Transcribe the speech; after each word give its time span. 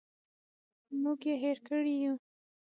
موږ 1.01 1.19
یې 1.29 1.35
هېر 1.43 1.57
کړي 1.67 1.93
یوو. 2.03 2.15